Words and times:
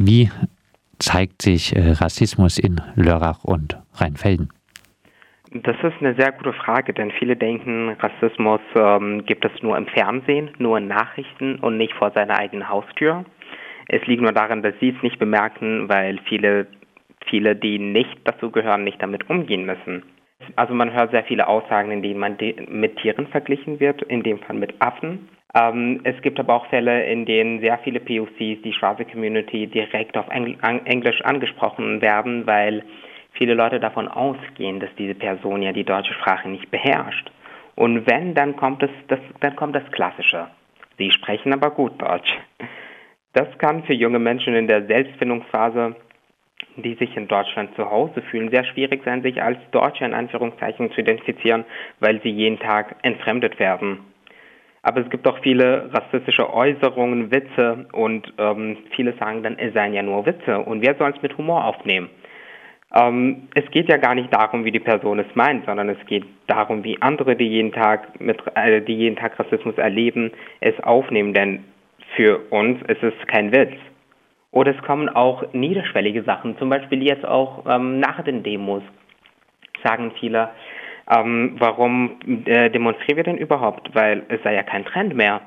Wie 0.00 0.30
zeigt 1.00 1.42
sich 1.42 1.74
äh, 1.74 1.90
Rassismus 1.90 2.56
in 2.56 2.80
Lörrach 2.94 3.42
und 3.42 3.76
Rheinfelden? 3.94 4.48
Das 5.52 5.74
ist 5.82 6.00
eine 6.00 6.14
sehr 6.14 6.30
gute 6.30 6.52
Frage, 6.52 6.92
denn 6.92 7.10
viele 7.10 7.34
denken, 7.34 7.96
Rassismus 7.98 8.60
ähm, 8.76 9.26
gibt 9.26 9.44
es 9.44 9.50
nur 9.60 9.76
im 9.76 9.86
Fernsehen, 9.86 10.50
nur 10.58 10.78
in 10.78 10.86
Nachrichten 10.86 11.56
und 11.56 11.78
nicht 11.78 11.94
vor 11.94 12.12
seiner 12.12 12.38
eigenen 12.38 12.68
Haustür. 12.68 13.24
Es 13.88 14.06
liegt 14.06 14.22
nur 14.22 14.30
daran, 14.30 14.62
dass 14.62 14.74
sie 14.78 14.90
es 14.90 15.02
nicht 15.02 15.18
bemerken, 15.18 15.88
weil 15.88 16.20
viele, 16.28 16.68
viele, 17.26 17.56
die 17.56 17.80
nicht 17.80 18.18
dazu 18.22 18.52
gehören, 18.52 18.84
nicht 18.84 19.02
damit 19.02 19.28
umgehen 19.28 19.66
müssen. 19.66 20.04
Also 20.56 20.74
man 20.74 20.92
hört 20.92 21.10
sehr 21.10 21.24
viele 21.24 21.48
Aussagen, 21.48 21.90
in 21.90 22.02
denen 22.02 22.20
man 22.20 22.36
mit 22.68 22.96
Tieren 22.98 23.26
verglichen 23.28 23.80
wird, 23.80 24.02
in 24.02 24.22
dem 24.22 24.38
Fall 24.38 24.56
mit 24.56 24.80
Affen. 24.80 25.28
Ähm, 25.54 26.00
es 26.04 26.20
gibt 26.22 26.38
aber 26.38 26.54
auch 26.54 26.66
Fälle, 26.66 27.04
in 27.06 27.24
denen 27.24 27.60
sehr 27.60 27.78
viele 27.78 28.00
POCs, 28.00 28.62
die 28.62 28.72
schwarze 28.72 29.04
Community, 29.04 29.66
direkt 29.66 30.16
auf 30.16 30.28
Engl 30.28 30.56
Englisch 30.84 31.22
angesprochen 31.22 32.00
werden, 32.02 32.46
weil 32.46 32.84
viele 33.32 33.54
Leute 33.54 33.80
davon 33.80 34.08
ausgehen, 34.08 34.80
dass 34.80 34.90
diese 34.96 35.14
Person 35.14 35.62
ja 35.62 35.72
die 35.72 35.84
deutsche 35.84 36.14
Sprache 36.14 36.48
nicht 36.48 36.70
beherrscht. 36.70 37.30
Und 37.76 38.10
wenn, 38.10 38.34
dann 38.34 38.56
kommt 38.56 38.82
es, 38.82 38.90
das, 39.06 39.20
dann 39.40 39.56
kommt 39.56 39.74
das 39.74 39.90
Klassische. 39.92 40.48
Sie 40.98 41.10
sprechen 41.12 41.52
aber 41.52 41.70
gut 41.70 42.00
Deutsch. 42.02 42.36
Das 43.32 43.46
kann 43.58 43.84
für 43.84 43.94
junge 43.94 44.18
Menschen 44.18 44.54
in 44.54 44.66
der 44.66 44.86
Selbstfindungsphase, 44.86 45.94
die 46.82 46.94
sich 46.94 47.16
in 47.16 47.28
Deutschland 47.28 47.74
zu 47.76 47.90
Hause 47.90 48.22
fühlen, 48.22 48.50
sehr 48.50 48.64
schwierig 48.64 49.02
sein, 49.04 49.22
sich 49.22 49.42
als 49.42 49.58
Deutsche 49.70 50.04
in 50.04 50.14
Anführungszeichen 50.14 50.90
zu 50.92 51.00
identifizieren, 51.00 51.64
weil 52.00 52.20
sie 52.22 52.30
jeden 52.30 52.58
Tag 52.58 52.96
entfremdet 53.02 53.58
werden. 53.58 54.00
Aber 54.82 55.00
es 55.00 55.10
gibt 55.10 55.26
auch 55.26 55.38
viele 55.40 55.90
rassistische 55.92 56.52
Äußerungen, 56.52 57.30
Witze 57.30 57.86
und 57.92 58.32
ähm, 58.38 58.78
viele 58.94 59.12
sagen 59.14 59.42
dann, 59.42 59.58
es 59.58 59.74
seien 59.74 59.92
ja 59.92 60.02
nur 60.02 60.24
Witze 60.24 60.60
und 60.60 60.82
wer 60.82 60.94
soll 60.94 61.12
es 61.14 61.22
mit 61.22 61.36
Humor 61.36 61.64
aufnehmen? 61.64 62.08
Ähm, 62.94 63.48
es 63.54 63.70
geht 63.70 63.88
ja 63.88 63.98
gar 63.98 64.14
nicht 64.14 64.32
darum, 64.32 64.64
wie 64.64 64.72
die 64.72 64.80
Person 64.80 65.18
es 65.18 65.34
meint, 65.34 65.66
sondern 65.66 65.88
es 65.90 65.98
geht 66.06 66.24
darum, 66.46 66.84
wie 66.84 67.00
andere, 67.02 67.36
die 67.36 67.48
jeden 67.48 67.72
Tag 67.72 68.18
mit, 68.20 68.40
äh, 68.54 68.80
die 68.80 68.94
jeden 68.94 69.16
Tag 69.16 69.38
Rassismus 69.38 69.76
erleben, 69.76 70.30
es 70.60 70.78
aufnehmen. 70.80 71.34
Denn 71.34 71.64
für 72.16 72.38
uns 72.50 72.80
ist 72.88 73.02
es 73.02 73.12
kein 73.26 73.52
Witz. 73.52 73.74
Oder 74.50 74.74
es 74.74 74.82
kommen 74.82 75.08
auch 75.08 75.52
niederschwellige 75.52 76.22
Sachen, 76.22 76.56
zum 76.58 76.70
Beispiel 76.70 77.02
jetzt 77.02 77.24
auch 77.24 77.64
ähm, 77.68 78.00
nach 78.00 78.22
den 78.24 78.42
Demos 78.42 78.82
sagen 79.84 80.12
viele, 80.18 80.50
ähm, 81.14 81.56
warum 81.58 82.18
äh, 82.46 82.70
demonstrieren 82.70 83.16
wir 83.16 83.24
denn 83.24 83.38
überhaupt? 83.38 83.94
Weil 83.94 84.24
es 84.28 84.42
sei 84.42 84.54
ja 84.54 84.62
kein 84.62 84.84
Trend 84.84 85.14
mehr. 85.14 85.40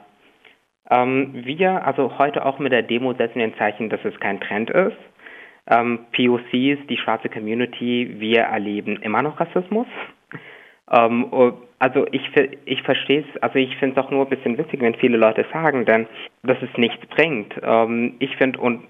Ähm, 0.89 1.31
wir, 1.33 1.85
also 1.85 2.17
heute 2.17 2.45
auch 2.45 2.59
mit 2.59 2.71
der 2.71 2.83
Demo 2.83 3.13
setzen 3.13 3.35
wir 3.35 3.43
ein 3.43 3.57
Zeichen, 3.57 3.89
dass 3.89 4.03
es 4.05 4.19
kein 4.19 4.39
Trend 4.39 4.69
ist 4.69 4.97
ähm, 5.67 6.05
POCs, 6.15 6.87
die 6.87 6.97
schwarze 6.97 7.29
Community, 7.29 8.15
wir 8.19 8.41
erleben 8.41 8.97
immer 9.01 9.21
noch 9.21 9.39
Rassismus. 9.39 9.87
Ähm, 10.91 11.55
also 11.79 12.05
ich, 12.11 12.21
ich 12.65 12.83
verstehe 12.83 13.21
es, 13.21 13.41
also 13.41 13.57
ich 13.57 13.75
finde 13.77 13.99
es 13.99 14.05
auch 14.05 14.11
nur 14.11 14.25
ein 14.25 14.29
bisschen 14.29 14.57
witzig, 14.57 14.81
wenn 14.81 14.95
viele 14.95 15.17
Leute 15.17 15.45
sagen, 15.51 15.85
denn 15.85 16.07
dass 16.43 16.61
es 16.61 16.77
nichts 16.77 17.05
bringt. 17.07 17.55
Ähm, 17.63 18.15
ich 18.19 18.35
finde, 18.37 18.59
und 18.59 18.83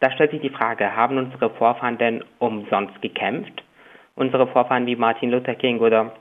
da 0.00 0.10
stellt 0.12 0.30
sich 0.30 0.40
die 0.40 0.50
Frage, 0.50 0.94
haben 0.94 1.18
unsere 1.18 1.50
Vorfahren 1.50 1.98
denn 1.98 2.24
umsonst 2.38 3.00
gekämpft? 3.02 3.62
Unsere 4.14 4.46
Vorfahren 4.46 4.86
wie 4.86 4.96
Martin 4.96 5.30
Luther 5.30 5.54
King 5.54 5.78
oder 5.80 6.12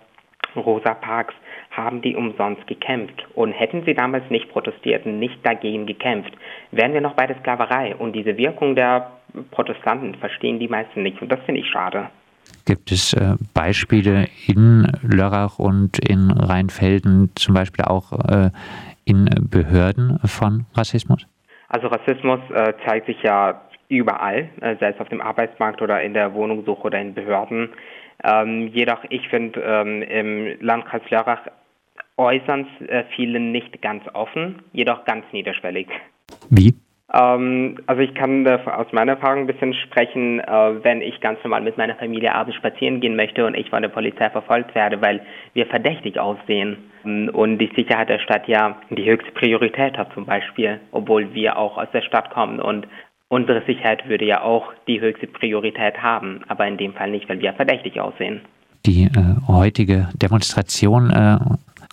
Rosa 0.55 0.93
Parks, 0.93 1.35
haben 1.71 2.01
die 2.01 2.15
umsonst 2.15 2.65
gekämpft. 2.67 3.25
Und 3.35 3.51
hätten 3.51 3.83
sie 3.85 3.93
damals 3.93 4.29
nicht 4.29 4.49
protestiert 4.49 5.05
und 5.05 5.19
nicht 5.19 5.45
dagegen 5.45 5.85
gekämpft, 5.85 6.33
wären 6.71 6.93
wir 6.93 7.01
noch 7.01 7.13
bei 7.13 7.27
der 7.27 7.37
Sklaverei. 7.37 7.95
Und 7.95 8.13
diese 8.13 8.37
Wirkung 8.37 8.75
der 8.75 9.11
Protestanten 9.51 10.15
verstehen 10.15 10.59
die 10.59 10.67
meisten 10.67 11.03
nicht. 11.03 11.21
Und 11.21 11.31
das 11.31 11.39
finde 11.41 11.61
ich 11.61 11.67
schade. 11.67 12.09
Gibt 12.67 12.91
es 12.91 13.13
äh, 13.13 13.37
Beispiele 13.53 14.27
in 14.45 14.91
Lörrach 15.01 15.57
und 15.57 15.99
in 15.99 16.31
Rheinfelden, 16.31 17.31
zum 17.35 17.55
Beispiel 17.55 17.85
auch 17.85 18.11
äh, 18.11 18.49
in 19.05 19.29
Behörden 19.49 20.19
von 20.25 20.65
Rassismus? 20.75 21.25
Also 21.69 21.87
Rassismus 21.87 22.41
äh, 22.53 22.73
zeigt 22.85 23.05
sich 23.05 23.23
ja 23.23 23.61
überall, 23.87 24.49
äh, 24.59 24.75
sei 24.81 24.89
es 24.89 24.99
auf 24.99 25.07
dem 25.07 25.21
Arbeitsmarkt 25.21 25.81
oder 25.81 26.01
in 26.01 26.13
der 26.13 26.33
Wohnungssuche 26.33 26.87
oder 26.87 26.99
in 26.99 27.13
Behörden. 27.13 27.69
Ähm, 28.21 28.67
jedoch, 28.73 28.99
ich 29.11 29.29
finde, 29.29 29.61
ähm, 29.61 30.01
im 30.01 30.57
Landkreis 30.59 31.09
Lörrach 31.09 31.47
äußern 32.17 32.67
äh, 32.89 33.05
viele 33.15 33.39
nicht 33.39 33.81
ganz 33.81 34.03
offen, 34.13 34.61
jedoch 34.73 35.05
ganz 35.05 35.23
niederschwellig. 35.31 35.87
Wie? 36.49 36.73
Ähm, 37.13 37.77
also 37.85 38.01
ich 38.01 38.13
kann 38.15 38.45
aus 38.47 38.87
meiner 38.91 39.13
Erfahrung 39.13 39.41
ein 39.41 39.47
bisschen 39.47 39.73
sprechen, 39.73 40.39
äh, 40.39 40.83
wenn 40.83 41.01
ich 41.01 41.21
ganz 41.21 41.39
normal 41.43 41.61
mit 41.61 41.77
meiner 41.77 41.95
Familie 41.95 42.35
abends 42.35 42.57
spazieren 42.57 42.99
gehen 42.99 43.15
möchte 43.15 43.45
und 43.45 43.55
ich 43.55 43.69
von 43.69 43.81
der 43.81 43.89
Polizei 43.89 44.29
verfolgt 44.29 44.75
werde, 44.75 45.01
weil 45.01 45.21
wir 45.53 45.65
verdächtig 45.67 46.19
aussehen 46.19 46.77
und 47.03 47.59
die 47.59 47.71
Sicherheit 47.75 48.09
der 48.09 48.19
Stadt 48.19 48.47
ja 48.47 48.77
die 48.89 49.09
höchste 49.09 49.31
Priorität 49.31 49.97
hat 49.97 50.13
zum 50.13 50.25
Beispiel, 50.25 50.81
obwohl 50.91 51.33
wir 51.33 51.57
auch 51.57 51.77
aus 51.77 51.87
der 51.93 52.01
Stadt 52.01 52.29
kommen 52.31 52.59
und 52.59 52.87
unsere 53.29 53.63
Sicherheit 53.65 54.07
würde 54.09 54.25
ja 54.25 54.41
auch 54.41 54.73
die 54.87 54.99
höchste 54.99 55.27
Priorität 55.27 56.01
haben, 56.01 56.41
aber 56.49 56.67
in 56.67 56.77
dem 56.77 56.93
Fall 56.93 57.11
nicht, 57.11 57.29
weil 57.29 57.39
wir 57.39 57.53
verdächtig 57.53 58.01
aussehen. 58.01 58.41
Die 58.85 59.03
äh, 59.03 59.47
heutige 59.47 60.09
Demonstration 60.13 61.09
äh, 61.11 61.37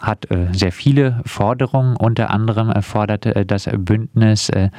hat 0.00 0.31
äh, 0.31 0.49
sehr 0.53 0.72
viele 0.72 1.21
Forderungen. 1.25 1.97
Unter 1.97 2.31
anderem 2.31 2.82
forderte 2.82 3.34
äh, 3.34 3.47
das 3.47 3.69
Bündnis 3.77 4.49
äh, 4.50 4.71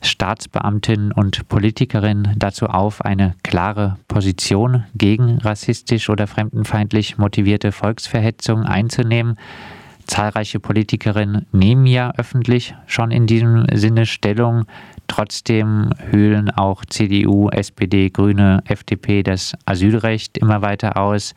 Staatsbeamtinnen 0.00 1.12
und 1.12 1.48
Politikerinnen 1.48 2.34
dazu 2.36 2.66
auf, 2.66 3.04
eine 3.04 3.34
klare 3.42 3.96
Position 4.08 4.84
gegen 4.94 5.38
rassistisch 5.38 6.08
oder 6.08 6.26
fremdenfeindlich 6.26 7.18
motivierte 7.18 7.72
Volksverhetzung 7.72 8.62
einzunehmen. 8.62 9.36
Zahlreiche 10.06 10.58
Politikerinnen 10.58 11.46
nehmen 11.52 11.86
ja 11.86 12.12
öffentlich 12.16 12.74
schon 12.86 13.10
in 13.10 13.26
diesem 13.26 13.66
Sinne 13.72 14.06
Stellung. 14.06 14.64
Trotzdem 15.06 15.90
höhlen 16.10 16.50
auch 16.50 16.84
CDU, 16.84 17.50
SPD, 17.50 18.10
Grüne, 18.10 18.62
FDP 18.66 19.22
das 19.22 19.54
Asylrecht 19.64 20.38
immer 20.38 20.62
weiter 20.62 20.96
aus 20.96 21.34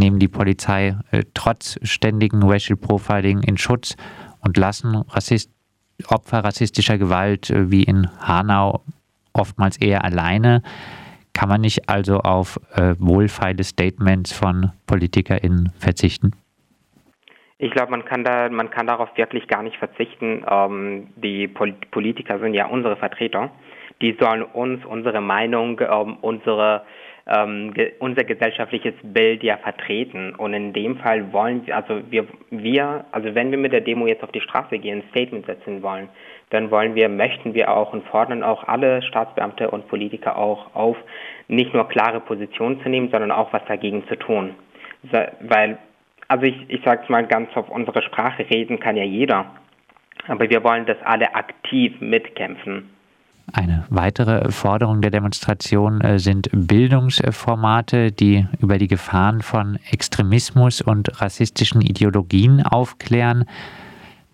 nehmen 0.00 0.18
die 0.18 0.28
Polizei 0.28 0.96
äh, 1.12 1.22
trotz 1.34 1.78
ständigen 1.82 2.42
Racial 2.42 2.76
Profiling 2.76 3.42
in 3.44 3.56
Schutz 3.56 3.96
und 4.40 4.56
lassen 4.56 4.96
Rassist 5.10 5.52
Opfer 6.08 6.38
rassistischer 6.38 6.98
Gewalt 6.98 7.50
äh, 7.50 7.70
wie 7.70 7.84
in 7.84 8.08
Hanau 8.20 8.82
oftmals 9.32 9.76
eher 9.76 10.04
alleine. 10.04 10.62
Kann 11.32 11.48
man 11.48 11.60
nicht 11.60 11.88
also 11.88 12.18
auf 12.20 12.58
äh, 12.74 12.94
wohlfeile 12.98 13.62
Statements 13.62 14.32
von 14.32 14.72
PolitikerInnen 14.86 15.72
verzichten? 15.78 16.32
Ich 17.58 17.70
glaube, 17.70 17.90
man 17.90 18.04
kann 18.04 18.24
da, 18.24 18.48
man 18.48 18.70
kann 18.70 18.86
darauf 18.86 19.10
wirklich 19.16 19.46
gar 19.46 19.62
nicht 19.62 19.76
verzichten. 19.76 20.44
Ähm, 20.50 21.08
die 21.16 21.46
Pol 21.46 21.74
Politiker 21.90 22.38
sind 22.38 22.54
ja 22.54 22.66
unsere 22.66 22.96
Vertreter. 22.96 23.50
Die 24.00 24.16
sollen 24.18 24.42
uns 24.42 24.84
unsere 24.86 25.20
Meinung, 25.20 25.78
ähm, 25.80 26.16
unsere 26.22 26.82
ähm, 27.30 27.72
ge 27.72 27.92
unser 28.00 28.24
gesellschaftliches 28.24 28.94
Bild 29.02 29.42
ja 29.42 29.56
vertreten. 29.58 30.34
Und 30.34 30.52
in 30.52 30.72
dem 30.72 30.98
Fall 30.98 31.32
wollen 31.32 31.66
wir, 31.66 31.76
also 31.76 32.00
wir, 32.10 32.26
wir, 32.50 33.04
also 33.12 33.34
wenn 33.34 33.50
wir 33.50 33.58
mit 33.58 33.72
der 33.72 33.80
Demo 33.80 34.06
jetzt 34.06 34.24
auf 34.24 34.32
die 34.32 34.40
Straße 34.40 34.78
gehen, 34.78 34.98
ein 34.98 35.08
Statement 35.10 35.46
setzen 35.46 35.82
wollen, 35.82 36.08
dann 36.50 36.70
wollen 36.72 36.96
wir, 36.96 37.08
möchten 37.08 37.54
wir 37.54 37.70
auch 37.70 37.92
und 37.92 38.04
fordern 38.08 38.42
auch 38.42 38.64
alle 38.66 39.02
Staatsbeamte 39.02 39.70
und 39.70 39.86
Politiker 39.86 40.36
auch 40.36 40.74
auf, 40.74 40.96
nicht 41.46 41.72
nur 41.72 41.88
klare 41.88 42.20
Positionen 42.20 42.82
zu 42.82 42.88
nehmen, 42.88 43.10
sondern 43.10 43.30
auch 43.30 43.52
was 43.52 43.64
dagegen 43.66 44.06
zu 44.08 44.16
tun. 44.16 44.56
Weil, 45.40 45.78
also 46.26 46.44
ich, 46.44 46.56
ich 46.68 46.82
sage 46.84 47.02
es 47.04 47.08
mal 47.08 47.26
ganz 47.26 47.56
auf 47.56 47.70
unsere 47.70 48.02
Sprache 48.02 48.44
reden 48.50 48.80
kann 48.80 48.96
ja 48.96 49.04
jeder. 49.04 49.46
Aber 50.26 50.50
wir 50.50 50.62
wollen, 50.64 50.84
dass 50.86 51.00
alle 51.02 51.34
aktiv 51.34 52.00
mitkämpfen. 52.00 52.90
Eine 53.52 53.84
weitere 53.88 54.50
Forderung 54.52 55.00
der 55.00 55.10
Demonstration 55.10 56.00
äh, 56.00 56.18
sind 56.18 56.48
Bildungsformate, 56.52 58.12
die 58.12 58.46
über 58.60 58.78
die 58.78 58.86
Gefahren 58.86 59.42
von 59.42 59.78
Extremismus 59.90 60.80
und 60.80 61.20
rassistischen 61.20 61.80
Ideologien 61.80 62.62
aufklären. 62.62 63.44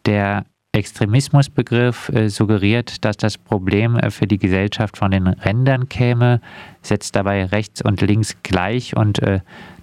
Der 0.04 0.44
Extremismusbegriff 0.72 2.10
äh, 2.10 2.28
suggeriert, 2.28 3.04
dass 3.04 3.16
das 3.16 3.38
Problem 3.38 3.96
äh, 3.96 4.10
für 4.10 4.26
die 4.26 4.38
Gesellschaft 4.38 4.98
von 4.98 5.10
den 5.10 5.26
Rändern 5.26 5.88
käme, 5.88 6.40
setzt 6.82 7.16
dabei 7.16 7.46
rechts 7.46 7.80
und 7.80 8.02
links 8.02 8.36
gleich 8.42 8.94
und 8.94 9.20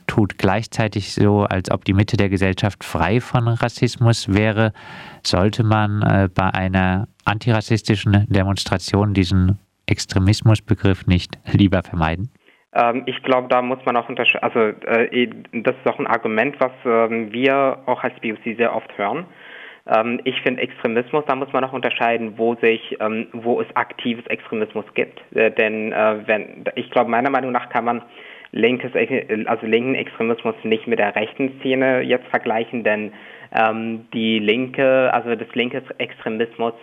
tut 0.08 0.38
gleichzeitig 0.38 1.14
so, 1.14 1.44
als 1.44 1.72
ob 1.72 1.86
die 1.86 1.94
Mitte 1.94 2.18
der 2.18 2.30
Gesellschaft 2.30 2.84
frei 2.84 3.20
von 3.22 3.48
Rassismus 3.48 4.34
wäre. 4.34 4.74
Sollte 5.24 5.64
man 5.64 6.30
bei 6.36 6.54
einer 6.54 7.08
antirassistischen 7.26 8.26
Demonstrationen 8.30 9.14
diesen 9.14 9.60
Extremismusbegriff 9.88 11.08
nicht 11.08 11.40
lieber 11.52 11.84
vermeiden? 11.84 12.32
Ähm, 12.74 13.04
ich 13.06 13.22
glaube, 13.24 13.48
da 13.50 13.62
muss 13.62 13.80
man 13.86 13.98
auch 13.98 14.10
unterscheiden. 14.10 14.44
Also, 14.44 14.60
äh, 14.88 15.30
das 15.52 15.76
ist 15.76 15.88
auch 15.88 16.00
ein 16.00 16.08
Argument, 16.08 16.60
was 16.60 16.72
ähm, 16.86 17.32
wir 17.32 17.80
auch 17.86 18.04
als 18.04 18.14
BOC 18.22 18.58
sehr 18.58 18.76
oft 18.76 18.98
hören. 18.98 19.26
Ähm, 19.86 20.22
ich 20.24 20.40
finde 20.42 20.62
Extremismus, 20.62 21.24
da 21.28 21.36
muss 21.36 21.52
man 21.54 21.64
auch 21.64 21.74
unterscheiden, 21.74 22.38
wo 22.38 22.56
sich, 22.56 22.98
wo 23.34 23.62
es 23.62 23.68
aktives 23.76 24.26
Extremismus 24.28 24.86
gibt. 24.94 25.22
Äh, 25.36 25.52
denn 25.52 25.92
äh, 25.92 26.26
wenn, 26.26 26.64
ich 26.76 26.90
glaube, 26.90 27.12
meiner 27.12 27.30
Meinung 27.30 27.52
nach 27.52 27.70
kann 27.70 27.86
man 27.86 28.02
linkes, 28.54 28.92
also 29.48 29.66
linken 29.66 29.96
Extremismus 29.96 30.56
nicht 30.64 30.88
mit 30.88 31.00
der 31.00 31.16
rechten 31.16 31.60
Szene 31.60 32.02
jetzt 32.02 32.28
vergleichen, 32.28 32.84
denn 32.84 33.12
ähm, 33.52 34.06
die 34.14 34.40
linke, 34.40 35.14
also 35.14 35.36
das 35.36 35.54
linke 35.54 35.84
Extremismus 35.98 36.74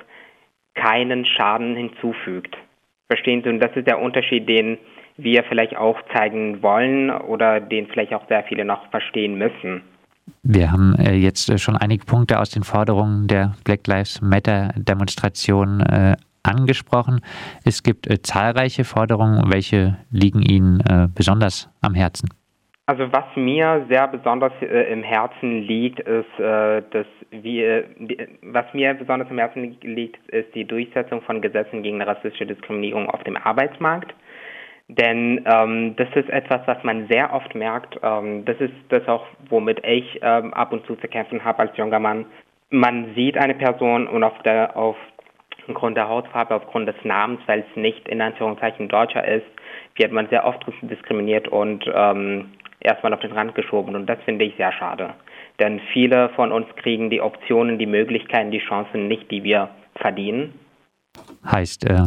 keinen 0.75 1.25
Schaden 1.25 1.77
hinzufügt. 1.77 2.57
Verstehen 3.09 3.43
Sie? 3.43 3.49
Und 3.49 3.61
das 3.61 3.75
ist 3.75 3.87
der 3.87 4.01
Unterschied, 4.01 4.49
den 4.49 4.79
wir 5.17 5.45
vielleicht 5.45 5.77
auch 5.77 5.99
zeigen 6.15 6.63
wollen 6.63 7.11
oder 7.11 7.61
den 7.61 7.87
vielleicht 7.87 8.15
auch 8.15 8.27
sehr 8.29 8.45
viele 8.45 8.65
noch 8.65 8.89
verstehen 8.91 9.37
müssen. 9.37 9.83
Wir 10.43 10.71
haben 10.71 10.95
äh, 10.95 11.15
jetzt 11.15 11.61
schon 11.61 11.77
einige 11.77 12.05
Punkte 12.05 12.39
aus 12.39 12.51
den 12.51 12.63
Forderungen 12.63 13.27
der 13.27 13.55
Black 13.65 13.87
Lives 13.87 14.21
Matter 14.23 14.73
Demonstration 14.77 15.81
äh, 15.81 16.17
angesprochen. 16.43 17.21
Es 17.65 17.83
gibt 17.83 18.09
äh, 18.09 18.23
zahlreiche 18.23 18.85
Forderungen. 18.85 19.53
Welche 19.53 19.99
liegen 20.11 20.43
Ihnen 20.43 21.11
besonders 21.15 21.69
am 21.81 21.95
Herzen? 21.95 22.29
Also 22.91 23.13
was 23.13 23.37
mir 23.37 23.87
sehr 23.89 24.09
besonders 24.09 24.53
äh, 24.61 24.93
im 24.93 25.05
Herzen 25.05 25.63
liegt, 25.63 26.01
ist, 26.01 26.41
äh, 26.41 26.83
dass 26.91 27.07
wir, 27.31 27.85
was 28.43 28.67
mir 28.75 28.95
besonders 28.95 29.31
im 29.31 29.39
Herzen 29.39 29.77
liegt, 29.83 30.19
ist 30.31 30.53
die 30.57 30.65
Durchsetzung 30.65 31.23
von 31.23 31.41
Gesetzen 31.41 31.85
gegen 31.85 32.03
rassistische 32.03 32.47
Diskriminierung 32.47 33.09
auf 33.09 33.23
dem 33.23 33.37
Arbeitsmarkt. 33.37 34.13
Denn 34.89 35.45
ähm, 35.47 35.95
das 35.95 36.09
ist 36.17 36.31
etwas, 36.31 36.63
was 36.67 36.83
man 36.83 37.07
sehr 37.07 37.33
oft 37.33 37.55
merkt. 37.55 37.97
Ähm, 38.03 38.45
das 38.45 38.57
ist 38.59 38.75
das 38.89 39.07
auch, 39.07 39.25
womit 39.49 39.87
ich 39.87 40.19
ähm, 40.21 40.53
ab 40.53 40.73
und 40.73 40.85
zu 40.87 40.97
zu 40.97 41.07
kämpfen 41.07 41.45
habe 41.45 41.61
als 41.61 41.77
junger 41.77 42.01
Mann. 42.01 42.27
Man 42.71 43.15
sieht 43.15 43.39
eine 43.39 43.55
Person 43.55 44.09
und 44.09 44.25
auf 44.25 44.43
der, 44.43 44.77
aufgrund 45.71 45.97
der 45.97 46.09
Hautfarbe, 46.09 46.55
aufgrund 46.55 46.89
des 46.89 46.97
Namens, 47.05 47.41
weil 47.47 47.61
es 47.61 47.77
nicht 47.77 48.09
in 48.09 48.21
Anführungszeichen 48.21 48.89
Deutscher 48.89 49.27
ist, 49.27 49.47
wird 49.97 50.13
man 50.13 50.29
sehr 50.29 50.47
oft 50.47 50.65
diskriminiert 50.83 51.49
und 51.49 51.85
ähm, 51.93 52.53
erstmal 52.81 53.13
auf 53.13 53.21
den 53.21 53.33
Rand 53.33 53.55
geschoben. 53.55 53.95
Und 53.95 54.07
das 54.07 54.19
finde 54.25 54.45
ich 54.45 54.57
sehr 54.57 54.73
schade. 54.73 55.15
Denn 55.59 55.81
viele 55.93 56.31
von 56.31 56.53
uns 56.53 56.67
kriegen 56.77 57.11
die 57.11 57.21
Optionen, 57.21 57.79
die 57.79 57.87
Möglichkeiten, 57.87 58.51
die 58.51 58.61
Chancen 58.61 59.09
nicht, 59.09 59.31
die 59.31 59.45
wir 59.45 59.69
verdienen 59.97 60.55
heißt 61.45 61.89
äh, 61.89 61.99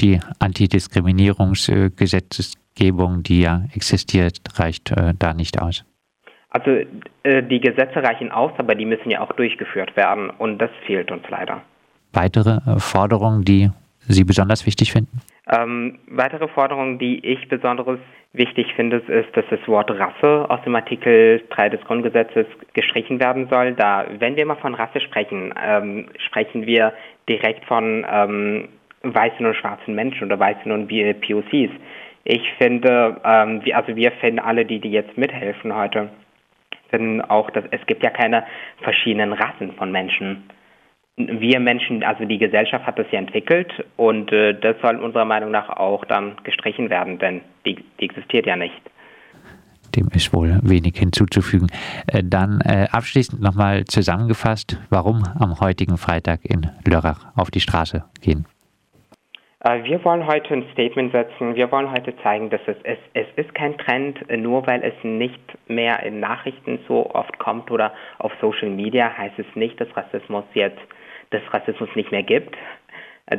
die 0.00 0.18
Antidiskriminierungsgesetzgebung, 0.38 3.22
die 3.22 3.42
ja 3.42 3.62
existiert, 3.74 4.40
reicht 4.56 4.90
äh, 4.90 5.12
da 5.18 5.34
nicht 5.34 5.60
aus. 5.60 5.84
Also 6.50 6.70
äh, 7.24 7.42
die 7.42 7.60
Gesetze 7.60 8.02
reichen 8.02 8.30
aus, 8.30 8.52
aber 8.58 8.74
die 8.74 8.86
müssen 8.86 9.10
ja 9.10 9.20
auch 9.20 9.32
durchgeführt 9.32 9.96
werden 9.96 10.30
und 10.30 10.58
das 10.58 10.70
fehlt 10.86 11.10
uns 11.10 11.24
leider. 11.28 11.62
Weitere 12.14 12.60
Forderungen, 12.78 13.44
die 13.44 13.70
Sie 14.06 14.24
besonders 14.24 14.66
wichtig 14.66 14.92
finden? 14.92 15.20
Ähm, 15.46 15.98
weitere 16.08 16.48
Forderungen, 16.48 16.98
die 16.98 17.24
ich 17.24 17.48
besonders 17.48 17.98
wichtig 18.32 18.72
finde, 18.74 18.96
ist, 18.96 19.36
dass 19.36 19.44
das 19.50 19.60
Wort 19.66 19.90
Rasse 19.90 20.46
aus 20.48 20.62
dem 20.64 20.74
Artikel 20.74 21.42
3 21.50 21.70
des 21.70 21.80
Grundgesetzes 21.82 22.46
gestrichen 22.72 23.20
werden 23.20 23.48
soll. 23.48 23.72
Da, 23.72 24.06
wenn 24.18 24.36
wir 24.36 24.46
mal 24.46 24.56
von 24.56 24.74
Rasse 24.74 25.00
sprechen, 25.00 25.54
ähm, 25.62 26.06
sprechen 26.18 26.66
wir 26.66 26.92
direkt 27.28 27.64
von 27.66 28.04
ähm, 28.10 28.68
weißen 29.02 29.44
und 29.44 29.54
schwarzen 29.54 29.94
Menschen 29.94 30.24
oder 30.24 30.38
weißen 30.38 30.70
und 30.72 30.88
POCs. 30.88 31.70
Ich 32.24 32.52
finde, 32.58 33.20
ähm, 33.24 33.64
wir, 33.64 33.76
also 33.76 33.94
wir 33.94 34.12
finden 34.12 34.40
alle, 34.40 34.64
die, 34.64 34.80
die 34.80 34.90
jetzt 34.90 35.16
mithelfen 35.18 35.74
heute, 35.74 36.08
finden 36.88 37.20
auch, 37.20 37.50
dass 37.50 37.64
es 37.70 37.84
gibt 37.86 38.02
ja 38.02 38.10
keine 38.10 38.44
verschiedenen 38.82 39.32
Rassen 39.34 39.72
von 39.72 39.92
Menschen. 39.92 40.44
Wir 41.16 41.60
Menschen, 41.60 42.02
also 42.02 42.24
die 42.24 42.38
Gesellschaft 42.38 42.86
hat 42.86 42.98
das 42.98 43.06
ja 43.12 43.20
entwickelt 43.20 43.72
und 43.96 44.32
äh, 44.32 44.52
das 44.58 44.76
soll 44.82 44.96
unserer 44.96 45.24
Meinung 45.24 45.52
nach 45.52 45.68
auch 45.68 46.04
dann 46.04 46.36
gestrichen 46.42 46.90
werden, 46.90 47.20
denn 47.20 47.40
die, 47.64 47.76
die 48.00 48.04
existiert 48.04 48.46
ja 48.46 48.56
nicht. 48.56 48.80
Dem 49.94 50.08
ist 50.12 50.34
wohl 50.34 50.58
wenig 50.64 50.96
hinzuzufügen. 50.96 51.68
Äh, 52.08 52.22
dann 52.24 52.60
äh, 52.62 52.88
abschließend 52.90 53.40
nochmal 53.40 53.84
zusammengefasst, 53.84 54.80
warum 54.90 55.22
am 55.38 55.60
heutigen 55.60 55.98
Freitag 55.98 56.40
in 56.44 56.68
Lörrach 56.84 57.26
auf 57.36 57.52
die 57.52 57.60
Straße 57.60 58.04
gehen. 58.20 58.46
Äh, 59.60 59.84
wir 59.84 60.04
wollen 60.04 60.26
heute 60.26 60.52
ein 60.52 60.64
Statement 60.72 61.12
setzen. 61.12 61.54
Wir 61.54 61.70
wollen 61.70 61.92
heute 61.92 62.16
zeigen, 62.24 62.50
dass 62.50 62.60
es, 62.66 62.76
es, 62.82 62.98
es 63.14 63.26
ist 63.36 63.54
kein 63.54 63.78
Trend, 63.78 64.18
nur 64.36 64.66
weil 64.66 64.82
es 64.82 64.94
nicht 65.04 65.40
mehr 65.68 66.02
in 66.02 66.18
Nachrichten 66.18 66.80
so 66.88 67.08
oft 67.14 67.38
kommt 67.38 67.70
oder 67.70 67.92
auf 68.18 68.32
Social 68.40 68.70
Media, 68.70 69.16
heißt 69.16 69.38
es 69.38 69.46
nicht, 69.54 69.80
dass 69.80 69.96
Rassismus 69.96 70.44
jetzt, 70.54 70.82
dass 71.30 71.42
Rassismus 71.52 71.88
nicht 71.94 72.10
mehr 72.10 72.22
gibt. 72.22 72.56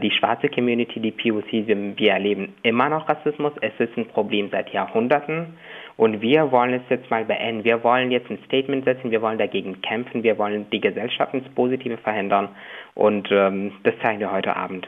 Die 0.02 0.10
schwarze 0.10 0.50
Community, 0.50 1.00
die 1.00 1.12
POC, 1.12 1.68
wir 1.98 2.12
erleben 2.12 2.56
immer 2.64 2.90
noch 2.90 3.08
Rassismus. 3.08 3.54
Es 3.62 3.74
ist 3.78 3.96
ein 3.96 4.08
Problem 4.08 4.50
seit 4.50 4.70
Jahrhunderten. 4.74 5.58
Und 5.96 6.22
wir 6.22 6.52
wollen 6.52 6.74
es 6.74 6.82
jetzt 6.90 7.10
mal 7.12 7.24
beenden. 7.24 7.64
Wir 7.64 7.84
wollen 7.84 8.10
jetzt 8.10 8.30
ein 8.32 8.40
Statement 8.46 8.84
setzen, 8.84 9.12
wir 9.12 9.22
wollen 9.22 9.38
dagegen 9.38 9.82
kämpfen, 9.82 10.24
wir 10.24 10.40
wollen 10.40 10.70
die 10.72 10.82
Gesellschaft 10.82 11.34
ins 11.36 11.48
Positive 11.50 11.98
verhindern. 11.98 12.50
Und 12.96 13.30
ähm, 13.32 13.74
das 13.84 13.94
zeigen 14.02 14.20
wir 14.20 14.32
heute 14.32 14.56
Abend. 14.56 14.88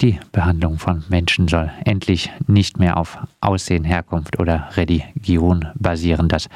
Die 0.00 0.20
Behandlung 0.30 0.78
von 0.78 1.02
Menschen 1.08 1.48
soll 1.48 1.72
endlich 1.84 2.30
nicht 2.46 2.78
mehr 2.78 2.98
auf 2.98 3.18
Aussehen, 3.40 3.82
Herkunft 3.82 4.38
oder 4.38 4.68
Religion 4.76 5.66
basieren. 5.74 6.28
Das 6.28 6.48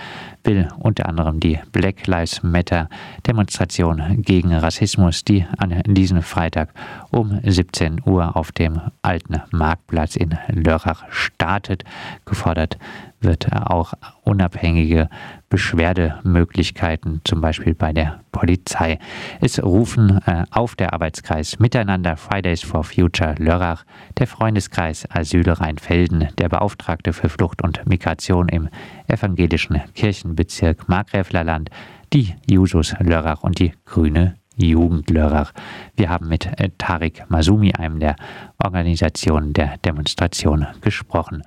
will 0.44 0.68
unter 0.78 1.08
anderem 1.08 1.40
die 1.40 1.58
Black 1.72 2.06
Lives 2.06 2.44
Matter 2.44 2.88
Demonstration 3.26 4.22
gegen 4.22 4.54
Rassismus, 4.54 5.24
die 5.24 5.44
an 5.58 5.82
diesem 5.88 6.22
Freitag 6.22 6.68
um 7.10 7.40
17 7.42 8.02
Uhr 8.06 8.36
auf 8.36 8.52
dem 8.52 8.80
alten 9.02 9.42
Marktplatz 9.50 10.14
in 10.14 10.38
Lörrach 10.46 11.02
startet. 11.10 11.82
Gefordert 12.24 12.78
wird 13.20 13.52
auch 13.52 13.94
unabhängige 14.22 15.08
Beschwerdemöglichkeiten, 15.52 17.20
zum 17.24 17.42
Beispiel 17.42 17.74
bei 17.74 17.92
der 17.92 18.20
Polizei. 18.32 18.98
Es 19.42 19.62
rufen 19.62 20.18
äh, 20.24 20.44
auf 20.50 20.76
der 20.76 20.94
Arbeitskreis 20.94 21.58
Miteinander 21.58 22.16
Fridays 22.16 22.62
for 22.62 22.84
Future 22.84 23.34
Lörrach, 23.36 23.84
der 24.16 24.28
Freundeskreis 24.28 25.06
Asyl 25.10 25.46
Rheinfelden, 25.46 26.28
der 26.38 26.48
Beauftragte 26.48 27.12
für 27.12 27.28
Flucht 27.28 27.60
und 27.62 27.86
Migration 27.86 28.48
im 28.48 28.70
evangelischen 29.08 29.82
Kirchenbezirk 29.94 30.88
Markgräflerland, 30.88 31.68
die 32.14 32.34
Jusos 32.50 32.94
Lörrach 32.98 33.42
und 33.42 33.58
die 33.58 33.74
Grüne 33.84 34.36
Jugend 34.56 35.10
Lörrach. 35.10 35.52
Wir 35.96 36.08
haben 36.08 36.28
mit 36.28 36.46
äh, 36.46 36.70
Tarik 36.78 37.24
Masumi, 37.28 37.74
einem 37.74 38.00
der 38.00 38.16
Organisationen 38.62 39.52
der 39.52 39.76
Demonstration, 39.84 40.66
gesprochen. 40.80 41.40